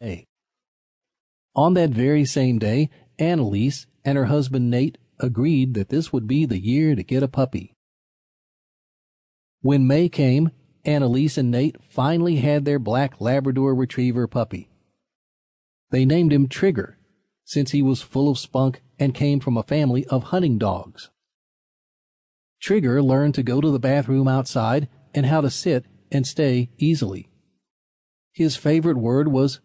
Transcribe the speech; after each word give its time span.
day. 0.00 0.26
On 1.54 1.74
that 1.74 1.90
very 1.90 2.24
same 2.24 2.58
day, 2.58 2.90
Annalise 3.18 3.86
and 4.04 4.18
her 4.18 4.26
husband 4.26 4.70
Nate 4.70 4.98
agreed 5.18 5.74
that 5.74 5.88
this 5.88 6.12
would 6.12 6.26
be 6.26 6.44
the 6.44 6.58
year 6.58 6.94
to 6.94 7.02
get 7.02 7.22
a 7.22 7.28
puppy. 7.28 7.72
When 9.62 9.86
May 9.86 10.08
came, 10.08 10.50
Annalise 10.84 11.38
and 11.38 11.50
Nate 11.50 11.76
finally 11.88 12.36
had 12.36 12.64
their 12.64 12.78
black 12.78 13.20
Labrador 13.20 13.74
Retriever 13.74 14.26
puppy. 14.26 14.68
They 15.90 16.04
named 16.04 16.32
him 16.32 16.46
Trigger, 16.46 16.98
since 17.44 17.70
he 17.70 17.82
was 17.82 18.02
full 18.02 18.28
of 18.28 18.38
spunk 18.38 18.82
and 18.98 19.14
came 19.14 19.40
from 19.40 19.56
a 19.56 19.62
family 19.62 20.04
of 20.06 20.24
hunting 20.24 20.58
dogs. 20.58 21.10
Trigger 22.60 23.02
learned 23.02 23.34
to 23.34 23.42
go 23.42 23.60
to 23.60 23.70
the 23.70 23.78
bathroom 23.78 24.28
outside 24.28 24.88
and 25.14 25.26
how 25.26 25.40
to 25.40 25.50
sit 25.50 25.86
and 26.12 26.26
stay 26.26 26.70
easily. 26.76 27.28
His 28.32 28.56
favorite 28.56 28.98
word 28.98 29.28
was 29.28 29.60